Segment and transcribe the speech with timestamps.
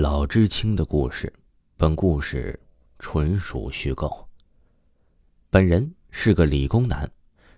[0.00, 1.30] 老知青的故事，
[1.76, 2.58] 本故事
[2.98, 4.26] 纯属虚构。
[5.50, 7.06] 本人是个理工男，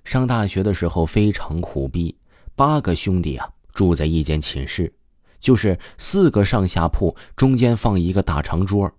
[0.02, 2.16] 上大学的时候非常苦逼，
[2.56, 4.92] 八个兄弟啊住在一间寝室，
[5.38, 8.90] 就是四个上下铺，中间放一个大长桌，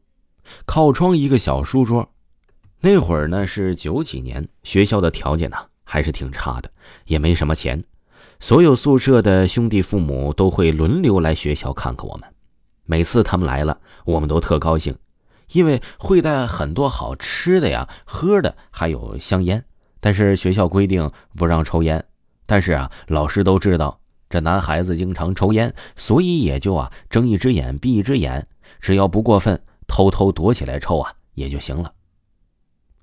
[0.65, 2.09] 靠窗一个小书桌。
[2.79, 6.71] 那会儿呢是九几年，学校的条件呢还是挺差的，
[7.07, 7.83] 也没什么钱，
[8.39, 12.32] 所有宿舍的兄弟父母都会轮流来学校看看我们。
[12.85, 14.95] 每次他们来了，我们都特高兴，
[15.51, 19.63] 因为会带很多好吃的呀、喝的，还有香烟。
[19.99, 22.05] 但是学校规定不让抽烟，
[22.45, 28.45] 但是啊，老师都知道这男孩子经常抽烟，所以也就啊睁一只眼闭一只眼，
[28.81, 31.93] 只要不过分，偷偷躲起来抽啊也就行了。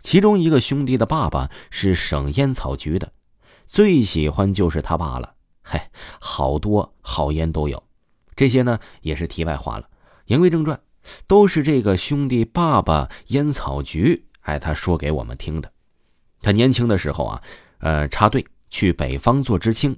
[0.02, 3.12] 其中一个兄弟的爸爸是省烟草局的，
[3.66, 5.34] 最喜欢就是他爸了。
[5.62, 5.80] 嘿，
[6.20, 7.82] 好多好烟都有。
[8.40, 9.86] 这些呢也是题外话了。
[10.24, 10.80] 言归正传，
[11.26, 15.70] 都是这个兄弟爸爸烟草局，哎，他说给我们听的。
[16.40, 17.42] 他年轻的时候啊，
[17.80, 19.94] 呃，插队去北方做知青，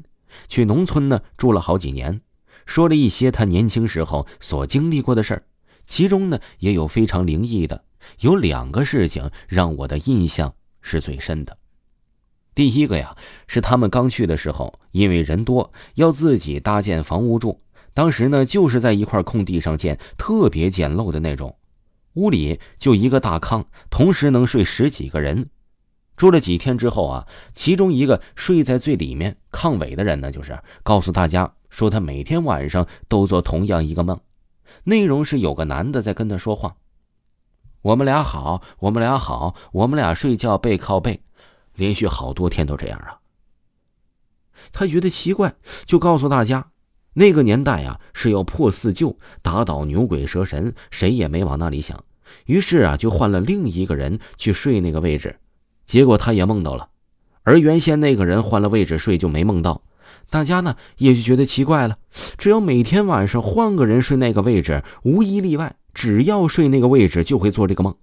[0.48, 2.20] 去农村呢住了好几年，
[2.66, 5.44] 说了一些他年轻时候所经历过的事儿，
[5.86, 7.84] 其中呢也有非常灵异的，
[8.18, 11.56] 有两个事情让我的印象是最深的。
[12.56, 17.60] 第一个呀，是他们刚去的时候，因为人多，要自己搭建房屋住。
[17.94, 21.56] 当时呢，就是在一块空地上建，特别简陋的那种，
[22.14, 25.48] 屋里就一个大炕，同时能睡十几个人。
[26.16, 34.20] 住了几天之后啊，其中一个睡在最里面炕尾的人呢，就是告诉大家说，他每天晚上都做同样一个梦，
[34.84, 36.76] 内容是有个男的在跟他说话
[37.82, 41.22] ：“我们俩好，我们俩好，我们俩睡觉背靠背，
[41.74, 43.18] 连续好多天都这样啊。”
[44.70, 45.54] 他觉得奇怪，
[45.86, 46.71] 就告诉大家。
[47.14, 52.02] 那个年代啊，是要破四旧，打倒牛鬼蛇神，谁也没往那里想。
[52.46, 55.36] 于是啊，就换了另一个人去睡那个位置，
[55.84, 56.88] 结果他也梦到了。
[57.42, 59.82] 而原先那个人换了位置睡就没梦到。
[60.30, 61.98] 大家呢也就觉得奇怪了，
[62.38, 67.94] 只要每天晚上换个人睡那个位置，无一例外，只要睡那个位置就会做这个梦。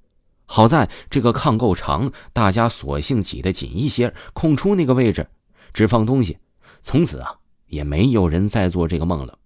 [0.45, 5.27] 好在这个炕够长，大家索性挤得紧一些，空出那个位置，
[5.73, 6.37] 只放东西。
[6.83, 7.37] 从此啊。
[7.69, 9.37] 也没有人再做这个梦了，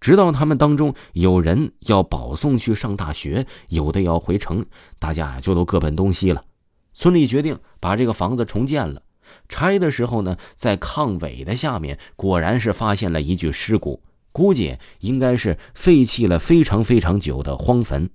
[0.00, 4.66] 直到他们当中有人要保送去上大学，有的要回城，
[4.98, 6.44] 大家就都各奔东西了。
[6.92, 9.02] 村里决定把这个房子重建了。
[9.48, 18.10] 拆的时候呢，在炕尾的下面，果然是发现了一具尸骨，估计应该是废弃了非常非常久的荒坟。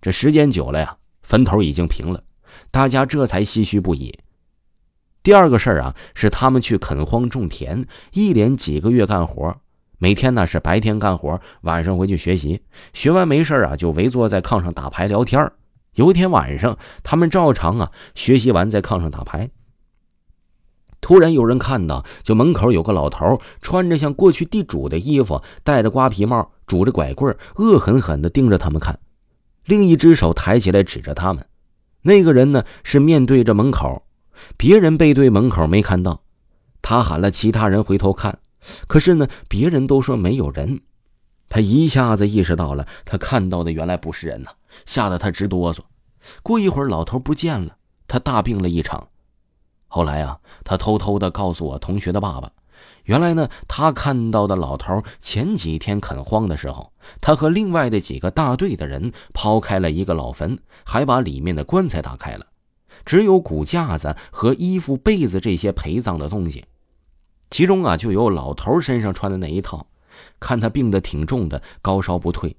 [0.00, 2.22] 这时间久了呀，坟头已经平了，
[2.70, 4.18] 大家这才唏嘘不已。
[5.22, 9.54] 第二个事儿啊，是他们去垦荒种田，一连几个月干活，
[9.98, 12.62] 每天呢是白天干活，晚上回去学习，
[12.94, 15.52] 学完没事啊就围坐在炕上打牌聊天
[15.94, 19.50] 有一天晚上，他们照常啊学习完在炕上打牌，
[21.02, 28.98] 突然有人看到，就门口有个老头，穿着像过去地主的衣服，戴着瓜皮帽，拄着拐棍，恶狠狠地盯着他们看，
[29.66, 31.44] 另一只手抬起来指着他们。
[32.02, 34.06] 那个人呢是面对着门口。
[34.56, 36.22] 别人背对门口没看到，
[36.82, 38.38] 他喊了其他人回头看，
[38.86, 40.80] 可是呢，别人都说没有人。
[41.48, 44.50] 他一下子意识到了，他看到的原来不是人呐，
[44.86, 45.80] 吓得他直哆嗦。
[46.42, 49.08] 过一会儿，老头不见了，他大病了一场。
[49.88, 52.52] 后来啊，他偷偷的告诉我同学的爸爸，
[53.04, 62.46] 原来呢，他看到的老头前几天垦荒的时候，他和另外的几个大队的人抛开了一个老坟，还把里面的棺材打开了。
[63.04, 66.64] 只有骨架子和衣服、被子这些陪葬的东西，
[67.50, 69.86] 其中啊就有老头身上穿的那一套。
[70.38, 72.56] 看他病得挺重的，高烧不退，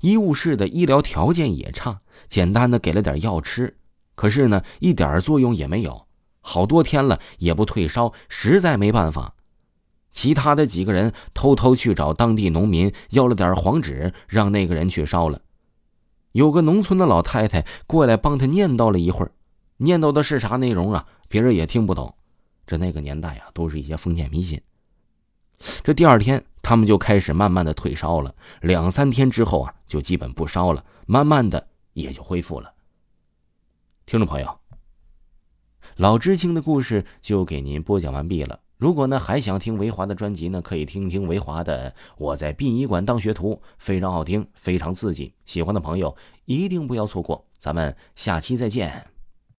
[0.00, 3.76] 医务室的医疗条件也差，简单的给了点药吃，
[4.14, 6.06] 可是呢一点作用也没有，
[6.40, 9.34] 好多天了也不退烧，实在没办法。
[10.10, 15.42] 其他的几个人偷偷去找当地农民要了点黄纸，让那个人去烧了。
[16.32, 19.32] 有个农村的老太太过来帮他念叨了一会儿。
[19.76, 21.06] 念叨的是啥内容啊？
[21.28, 22.14] 别人也听不懂。
[22.66, 24.60] 这那个年代啊，都是一些封建迷信。
[25.82, 28.34] 这第二天，他们就开始慢慢的退烧了。
[28.60, 32.72] 两三天之后啊，就基本不烧了，慢慢的也就恢复了。
[34.06, 34.58] 听众朋友，
[35.96, 38.60] 老知青的故事就给您播讲完毕了。
[38.76, 45.32] 如果呢还想听维华的专辑呢，可以听听维华的《我在殡仪馆当学徒》，非常好听，非常刺激。
[45.44, 47.46] 喜欢的朋友一定不要错过。
[47.56, 49.13] 咱们下期再见。